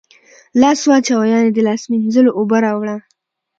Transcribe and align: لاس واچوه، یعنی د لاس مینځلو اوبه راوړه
لاس 0.61 0.79
واچوه، 0.89 1.25
یعنی 1.31 1.49
د 1.53 1.57
لاس 1.67 1.81
مینځلو 1.91 2.31
اوبه 2.39 2.57
راوړه 2.65 2.97